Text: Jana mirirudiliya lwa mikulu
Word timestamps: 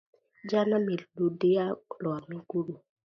Jana 0.49 0.79
mirirudiliya 0.79 1.65
lwa 2.03 2.17
mikulu 2.29 2.73